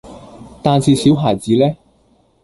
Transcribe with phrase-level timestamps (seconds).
[0.63, 1.75] 但是小孩子呢？